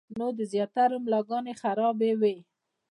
[0.19, 2.35] نو د زياترو ملاګانې خرابې وي-